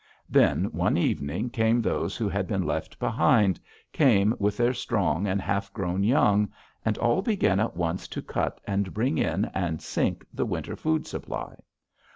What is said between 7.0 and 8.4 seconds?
began at once to